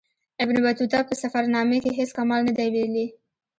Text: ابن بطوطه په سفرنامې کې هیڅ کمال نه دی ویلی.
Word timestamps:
ابن 0.43 0.55
بطوطه 0.67 0.99
په 1.07 1.13
سفرنامې 1.21 1.77
کې 1.83 1.91
هیڅ 1.99 2.09
کمال 2.17 2.41
نه 2.47 2.53
دی 2.57 2.67
ویلی. 2.73 3.07